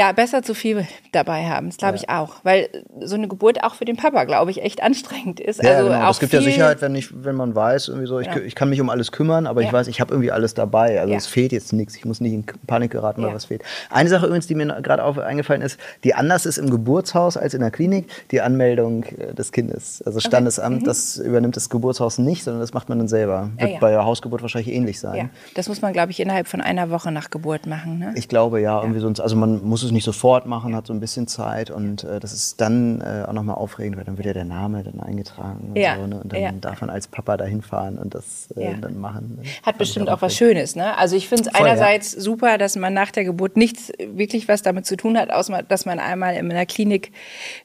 [0.00, 2.36] ja, besser zu viel dabei haben, das glaube ich auch.
[2.42, 5.62] Weil so eine Geburt auch für den Papa, glaube ich, echt anstrengend ist.
[5.62, 6.06] Ja, also genau.
[6.06, 8.38] auch es gibt ja Sicherheit, wenn, ich, wenn man weiß, irgendwie so, ich, ja.
[8.38, 9.66] ich kann mich um alles kümmern, aber ja.
[9.66, 10.98] ich weiß, ich habe irgendwie alles dabei.
[10.98, 11.18] Also ja.
[11.18, 11.96] es fehlt jetzt nichts.
[11.96, 13.62] Ich muss nicht in Panik geraten, weil was fehlt.
[13.90, 17.60] Eine Sache übrigens, die mir gerade eingefallen ist, die anders ist im Geburtshaus als in
[17.60, 20.00] der Klinik, die Anmeldung äh, des Kindes.
[20.06, 20.82] Also Standesamt, okay.
[20.82, 20.86] mhm.
[20.86, 23.50] das übernimmt das Geburtshaus nicht, sondern das macht man dann selber.
[23.58, 25.16] Wird bei der Hausgeburt wahrscheinlich ähnlich sein.
[25.16, 25.28] Ja.
[25.56, 27.98] Das muss man, glaube ich, innerhalb von einer Woche nach Geburt machen.
[27.98, 28.14] Ne?
[28.16, 28.80] Ich glaube, ja.
[28.80, 32.04] Irgendwie sonst, also man muss es nicht sofort machen, hat so ein bisschen Zeit und
[32.04, 35.00] äh, das ist dann äh, auch nochmal aufregend, weil dann wird ja der Name dann
[35.00, 35.96] eingetragen und ja.
[35.96, 36.06] so.
[36.06, 36.20] Ne?
[36.20, 36.52] Und dann ja.
[36.52, 39.38] darf man als Papa dahin fahren und das äh, dann machen.
[39.40, 39.48] Ne?
[39.62, 40.96] Hat bestimmt auch was Schönes, ne?
[40.96, 42.20] Also ich finde es einerseits ja.
[42.20, 45.86] super, dass man nach der Geburt nichts wirklich was damit zu tun hat, außer dass
[45.86, 47.12] man einmal in einer Klinik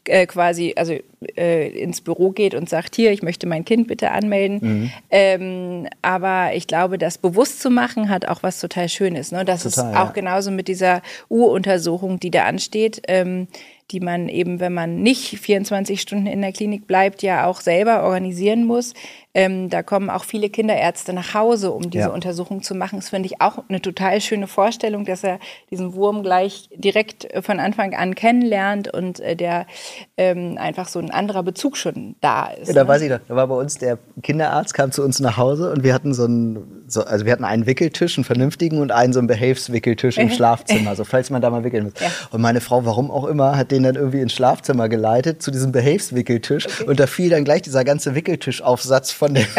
[0.06, 0.96] äh, quasi, also
[1.38, 4.60] äh, ins Büro geht und sagt, hier, ich möchte mein Kind bitte anmelden.
[4.62, 4.92] Mhm.
[5.10, 9.32] Ähm, aber ich glaube, das bewusst zu machen, hat auch was total Schönes.
[9.32, 9.46] Ne?
[9.46, 10.12] Das total, ist auch ja.
[10.12, 13.02] genauso mit dieser U-Untersuchung, die da ansteht.
[13.08, 13.48] Ähm,
[13.92, 18.04] die man eben, wenn man nicht 24 Stunden in der Klinik bleibt, ja auch selber
[18.04, 18.96] organisieren muss.
[19.36, 22.10] Ähm, da kommen auch viele Kinderärzte nach Hause, um diese ja.
[22.10, 23.00] Untersuchung zu machen.
[23.00, 27.60] Das finde ich auch eine total schöne Vorstellung, dass er diesen Wurm gleich direkt von
[27.60, 29.68] Anfang an kennenlernt und äh, der
[30.16, 32.70] ähm, einfach so ein anderer Bezug schon da ist.
[32.70, 32.88] Ja, da ne?
[32.88, 35.84] weiß ich noch, da war bei uns der Kinderarzt, kam zu uns nach Hause und
[35.84, 39.20] wir hatten so einen, so, also wir hatten einen Wickeltisch, einen vernünftigen und einen so
[39.20, 41.94] einen Behelfswickeltisch im Schlafzimmer, so falls man da mal wickeln muss.
[42.00, 42.08] Ja.
[42.32, 45.74] Und meine Frau, warum auch immer, hat den dann irgendwie ins Schlafzimmer geleitet zu diesem
[45.74, 46.90] Behelfswickeltisch okay.
[46.90, 49.48] und da fiel dann gleich dieser ganze Wickeltischaufsatz von dem.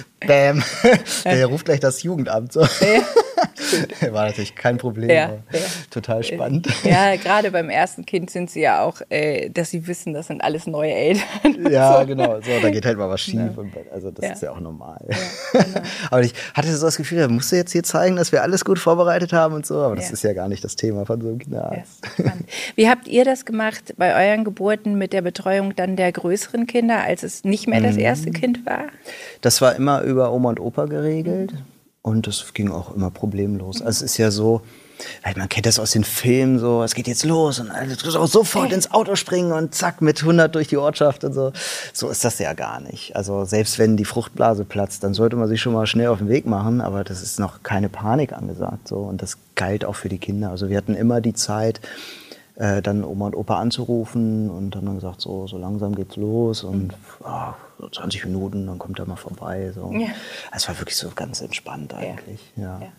[0.20, 0.62] Bäm.
[1.24, 2.52] Der ruft gleich das Jugendamt.
[2.52, 2.60] So.
[4.12, 5.10] War natürlich kein Problem.
[5.10, 5.60] Ja, ja.
[5.90, 6.68] Total spannend.
[6.84, 10.42] Ja, gerade beim ersten Kind sind sie ja auch, äh, dass sie wissen, das sind
[10.42, 11.22] alles neue Eltern.
[11.70, 12.06] Ja, so.
[12.06, 12.40] genau.
[12.40, 13.34] So, da geht halt mal was schief.
[13.34, 13.52] Ja.
[13.56, 15.04] Und, also das ist ja auch normal.
[15.52, 15.80] Genau.
[16.10, 18.64] aber ich hatte so das Gefühl, da musst du jetzt hier zeigen, dass wir alles
[18.64, 19.80] gut vorbereitet haben und so.
[19.80, 22.02] Aber das ist ja gar nicht das Thema von so einem Kinderarzt.
[22.74, 27.02] Wie habt ihr das gemacht bei euren Geburten mit der Betreuung dann der größeren Kinder,
[27.02, 28.00] als es nicht mehr das mhm.
[28.00, 28.84] erste Kind war?
[29.40, 31.52] Das war immer über Oma und Opa geregelt.
[32.02, 33.80] Und das ging auch immer problemlos.
[33.80, 34.62] Also es ist ja so,
[35.36, 38.90] man kennt das aus den Filmen so, es geht jetzt los und also sofort ins
[38.90, 41.52] Auto springen und zack mit 100 durch die Ortschaft und so.
[41.92, 43.14] So ist das ja gar nicht.
[43.16, 46.28] Also selbst wenn die Fruchtblase platzt, dann sollte man sich schon mal schnell auf den
[46.28, 50.08] Weg machen, aber das ist noch keine Panik angesagt so und das galt auch für
[50.08, 50.50] die Kinder.
[50.50, 51.80] Also wir hatten immer die Zeit,
[52.56, 56.64] äh, dann Oma und Opa anzurufen und haben dann gesagt, so, so langsam geht's los
[56.64, 59.72] und oh, so 20 Minuten, dann kommt er mal vorbei.
[59.74, 59.92] So.
[59.92, 60.08] Ja.
[60.54, 62.40] Es war wirklich so ganz entspannt eigentlich.
[62.56, 62.80] Ja.
[62.80, 62.92] ja.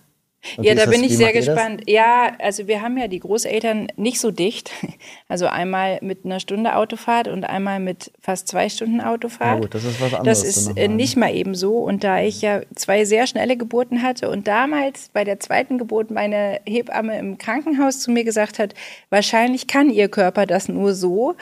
[0.58, 1.84] Und ja, da bin das, ich sehr gespannt.
[1.88, 4.72] Ja, also wir haben ja die Großeltern nicht so dicht.
[5.30, 9.56] Also einmal mit einer Stunde Autofahrt und einmal mit fast zwei Stunden Autofahrt.
[9.56, 10.42] Ja gut, das ist was anderes.
[10.42, 11.78] Das ist äh, nicht mal eben so.
[11.78, 16.12] Und da ich ja zwei sehr schnelle Geburten hatte und damals bei der zweiten Geburt
[16.12, 18.76] meine Hebamme im Krankenhaus zu mir gesagt hat,
[19.10, 21.36] wahrscheinlich kann ihr Körper das nur so,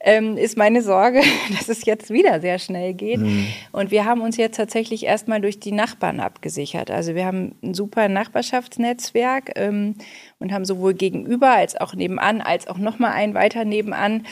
[0.00, 1.22] ähm, ist meine Sorge,
[1.58, 3.20] dass es jetzt wieder sehr schnell geht.
[3.20, 3.46] Mhm.
[3.72, 6.90] Und wir haben uns jetzt tatsächlich erstmal durch die Nachbarn abgesichert.
[6.90, 8.08] Also wir haben ein super
[8.40, 9.94] Nachbarschaftsnetzwerk ähm,
[10.38, 14.26] und haben sowohl gegenüber als auch nebenan, als auch nochmal ein weiter nebenan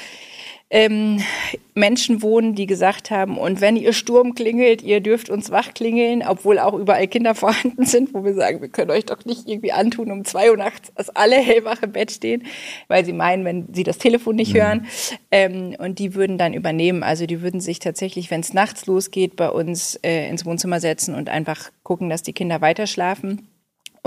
[0.71, 1.23] ähm,
[1.75, 6.23] Menschen wohnen, die gesagt haben, und wenn ihr Sturm klingelt, ihr dürft uns wach klingeln,
[6.27, 9.73] obwohl auch überall Kinder vorhanden sind, wo wir sagen, wir können euch doch nicht irgendwie
[9.73, 12.45] antun, um zwei Uhr nachts, dass alle hellwach im Bett stehen,
[12.89, 14.59] weil sie meinen, wenn sie das Telefon nicht mhm.
[14.59, 14.87] hören.
[15.31, 17.03] Ähm, und die würden dann übernehmen.
[17.03, 21.15] Also die würden sich tatsächlich, wenn es nachts losgeht, bei uns äh, ins Wohnzimmer setzen
[21.15, 23.49] und einfach gucken, dass die Kinder weiter schlafen.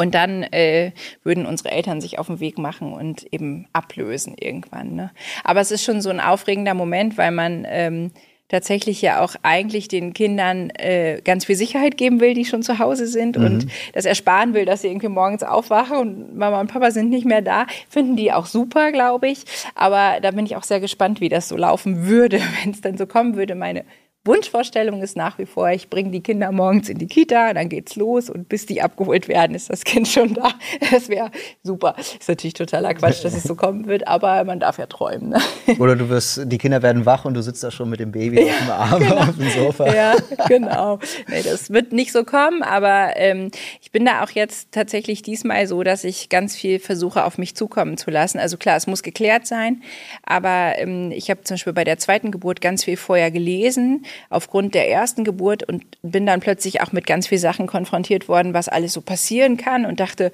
[0.01, 4.95] Und dann äh, würden unsere Eltern sich auf den Weg machen und eben ablösen irgendwann.
[4.95, 5.11] Ne?
[5.43, 8.09] Aber es ist schon so ein aufregender Moment, weil man ähm,
[8.49, 12.79] tatsächlich ja auch eigentlich den Kindern äh, ganz viel Sicherheit geben will, die schon zu
[12.79, 13.45] Hause sind mhm.
[13.45, 17.27] und das ersparen will, dass sie irgendwie morgens aufwachen und Mama und Papa sind nicht
[17.27, 17.67] mehr da.
[17.87, 19.43] Finden die auch super, glaube ich.
[19.75, 22.97] Aber da bin ich auch sehr gespannt, wie das so laufen würde, wenn es dann
[22.97, 23.53] so kommen würde.
[23.53, 23.85] Meine
[24.23, 27.95] Wunschvorstellung ist nach wie vor, ich bringe die Kinder morgens in die Kita, dann geht's
[27.95, 30.51] los und bis die abgeholt werden, ist das Kind schon da.
[30.91, 31.31] Das wäre
[31.63, 31.95] super.
[31.97, 35.29] Ist natürlich totaler Quatsch, dass es so kommen wird, aber man darf ja träumen.
[35.29, 35.39] Ne?
[35.79, 38.45] Oder du wirst, die Kinder werden wach und du sitzt da schon mit dem Baby
[38.45, 39.15] ja, auf dem Arm genau.
[39.21, 39.93] auf dem Sofa.
[39.93, 40.15] Ja,
[40.47, 40.99] genau.
[41.27, 43.49] Nee, das wird nicht so kommen, aber ähm,
[43.81, 47.55] ich bin da auch jetzt tatsächlich diesmal so, dass ich ganz viel versuche, auf mich
[47.55, 48.37] zukommen zu lassen.
[48.37, 49.81] Also klar, es muss geklärt sein,
[50.23, 54.75] aber ähm, ich habe zum Beispiel bei der zweiten Geburt ganz viel vorher gelesen aufgrund
[54.75, 58.69] der ersten Geburt und bin dann plötzlich auch mit ganz vielen Sachen konfrontiert worden, was
[58.69, 60.31] alles so passieren kann und dachte,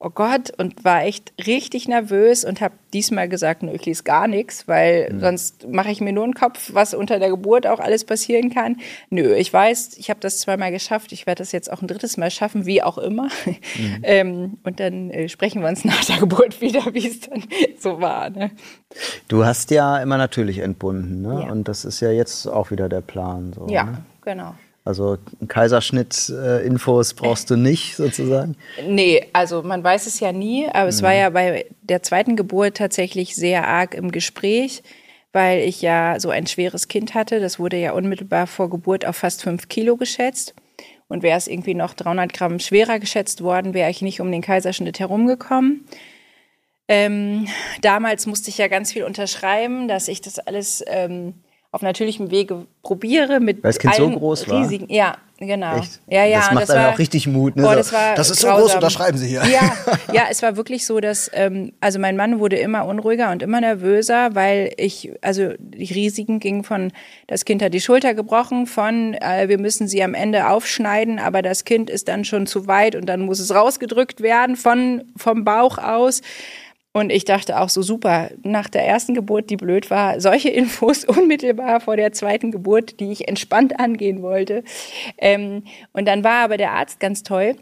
[0.00, 4.28] oh Gott, und war echt richtig nervös und habe diesmal gesagt, nö, ich lese gar
[4.28, 5.20] nichts, weil mhm.
[5.20, 8.76] sonst mache ich mir nur einen Kopf, was unter der Geburt auch alles passieren kann.
[9.10, 12.16] Nö, ich weiß, ich habe das zweimal geschafft, ich werde das jetzt auch ein drittes
[12.16, 13.28] Mal schaffen, wie auch immer.
[13.44, 13.98] Mhm.
[14.04, 17.42] ähm, und dann äh, sprechen wir uns nach der Geburt wieder, wie es dann
[17.78, 18.30] so war.
[18.30, 18.52] Ne?
[19.26, 21.42] Du hast ja immer natürlich entbunden, ne?
[21.44, 21.50] Ja.
[21.50, 23.52] Und das ist ja jetzt auch wieder der Plan.
[23.52, 24.04] So, ja, ne?
[24.22, 24.54] genau.
[24.88, 28.56] Also Kaiserschnitt-Infos brauchst du nicht sozusagen?
[28.86, 30.88] Nee, also man weiß es ja nie, aber mhm.
[30.88, 34.82] es war ja bei der zweiten Geburt tatsächlich sehr arg im Gespräch,
[35.30, 37.38] weil ich ja so ein schweres Kind hatte.
[37.38, 40.54] Das wurde ja unmittelbar vor Geburt auf fast fünf Kilo geschätzt.
[41.06, 44.40] Und wäre es irgendwie noch 300 Gramm schwerer geschätzt worden, wäre ich nicht um den
[44.40, 45.84] Kaiserschnitt herumgekommen.
[46.88, 47.46] Ähm,
[47.82, 51.34] damals musste ich ja ganz viel unterschreiben, dass ich das alles ähm,
[51.70, 54.62] auf natürlichem Wege probiere mit Weil das Kind so groß war.
[54.62, 55.76] riesigen, ja, genau.
[55.76, 56.00] Echt?
[56.06, 57.56] Ja, ja, das macht das war, auch richtig Mut.
[57.56, 57.62] Ne?
[57.62, 58.56] Boah, das, war das ist grausam.
[58.56, 59.42] so groß, unterschreiben Sie hier.
[59.44, 59.76] Ja,
[60.14, 63.60] ja, es war wirklich so, dass ähm, also mein Mann wurde immer unruhiger und immer
[63.60, 66.90] nervöser, weil ich also die Risiken gingen von
[67.26, 71.42] das Kind hat die Schulter gebrochen, von äh, wir müssen sie am Ende aufschneiden, aber
[71.42, 75.44] das Kind ist dann schon zu weit und dann muss es rausgedrückt werden von vom
[75.44, 76.22] Bauch aus.
[76.92, 81.04] Und ich dachte auch so super, nach der ersten Geburt, die blöd war, solche Infos
[81.04, 84.64] unmittelbar vor der zweiten Geburt, die ich entspannt angehen wollte.
[85.18, 87.56] Ähm, und dann war aber der Arzt ganz toll,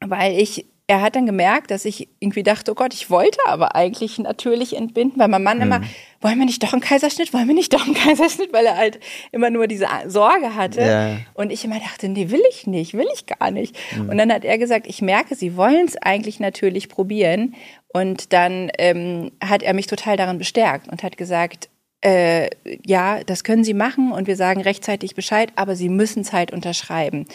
[0.00, 3.74] weil ich er hat dann gemerkt, dass ich irgendwie dachte, oh Gott, ich wollte aber
[3.74, 5.62] eigentlich natürlich entbinden, weil mein Mann mhm.
[5.62, 5.80] immer,
[6.20, 9.00] wollen wir nicht doch einen Kaiserschnitt, wollen wir nicht doch einen Kaiserschnitt, weil er halt
[9.32, 10.82] immer nur diese Sorge hatte.
[10.82, 11.16] Ja.
[11.32, 13.74] Und ich immer dachte, nee, will ich nicht, will ich gar nicht.
[13.96, 14.10] Mhm.
[14.10, 17.54] Und dann hat er gesagt, ich merke, Sie wollen es eigentlich natürlich probieren.
[17.88, 21.70] Und dann ähm, hat er mich total daran bestärkt und hat gesagt,
[22.04, 22.50] äh,
[22.84, 27.26] ja, das können Sie machen und wir sagen rechtzeitig Bescheid, aber Sie müssen Zeit unterschreiben.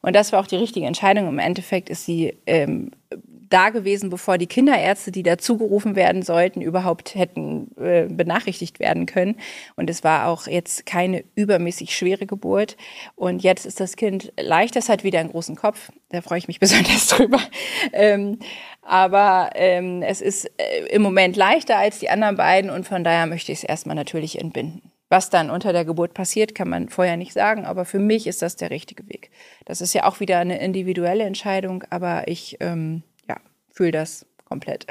[0.00, 1.28] Und das war auch die richtige Entscheidung.
[1.28, 2.90] Im Endeffekt ist sie ähm,
[3.52, 9.36] da gewesen, bevor die Kinderärzte, die dazugerufen werden sollten, überhaupt hätten äh, benachrichtigt werden können.
[9.76, 12.76] Und es war auch jetzt keine übermäßig schwere Geburt.
[13.14, 15.90] Und jetzt ist das Kind leicht, das hat wieder einen großen Kopf.
[16.10, 17.40] Da freue ich mich besonders drüber.
[17.92, 18.38] Ähm,
[18.82, 23.26] aber ähm, es ist äh, im Moment leichter als die anderen beiden und von daher
[23.26, 24.92] möchte ich es erstmal natürlich entbinden.
[25.08, 28.40] Was dann unter der Geburt passiert, kann man vorher nicht sagen, aber für mich ist
[28.40, 29.30] das der richtige Weg.
[29.66, 33.02] Das ist ja auch wieder eine individuelle Entscheidung, aber ich ähm,
[33.72, 34.86] fühle das komplett.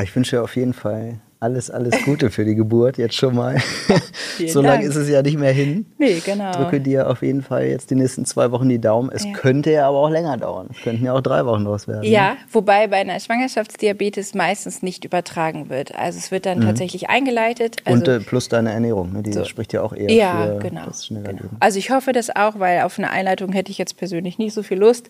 [0.00, 3.56] Ich wünsche auf jeden Fall alles, alles Gute für die Geburt jetzt schon mal.
[4.48, 5.86] so lange ist es ja nicht mehr hin.
[5.98, 6.50] Nee, genau.
[6.52, 9.10] Drücke dir auf jeden Fall jetzt die nächsten zwei Wochen die Daumen.
[9.12, 9.32] Es ja.
[9.32, 10.68] könnte ja aber auch länger dauern.
[10.70, 12.02] Es könnten ja auch drei Wochen draus werden.
[12.02, 12.36] Ja, ne?
[12.50, 15.94] wobei bei einer Schwangerschaftsdiabetes meistens nicht übertragen wird.
[15.94, 16.64] Also es wird dann mhm.
[16.64, 17.76] tatsächlich eingeleitet.
[17.84, 19.22] Also Und äh, plus deine Ernährung, ne?
[19.22, 19.44] die so.
[19.44, 21.50] spricht ja auch eher ja, für genau, das schneller genau.
[21.60, 24.64] Also ich hoffe das auch, weil auf eine Einleitung hätte ich jetzt persönlich nicht so
[24.64, 25.08] viel Lust.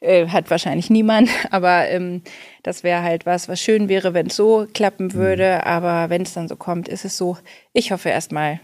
[0.00, 2.22] Äh, hat wahrscheinlich niemand, aber ähm,
[2.62, 5.14] das wäre halt was, was schön wäre, wenn es so klappen mhm.
[5.14, 5.66] würde.
[5.66, 7.36] Aber wenn es dann so kommt, ist es so.
[7.72, 8.60] Ich hoffe erstmal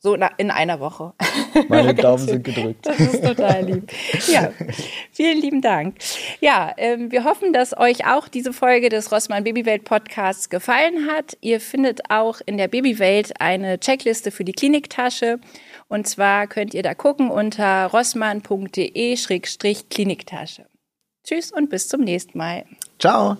[0.00, 1.12] so in einer Woche.
[1.68, 2.86] Meine Daumen sind gedrückt.
[2.86, 3.90] Das ist total lieb.
[4.28, 4.52] Ja,
[5.10, 5.96] vielen lieben Dank.
[6.40, 11.36] Ja, ähm, wir hoffen, dass euch auch diese Folge des Rossmann Babywelt Podcasts gefallen hat.
[11.40, 15.40] Ihr findet auch in der Babywelt eine Checkliste für die Kliniktasche.
[15.88, 20.66] Und zwar könnt ihr da gucken unter rossmann.de-kliniktasche.
[21.28, 22.64] Tschüss und bis zum nächsten Mal.
[22.98, 23.36] Ciao.